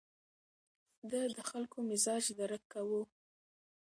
ده 1.09 1.21
د 1.35 1.39
خلکو 1.49 1.77
مزاج 1.89 2.23
درک 2.37 2.63
کاوه. 2.73 3.01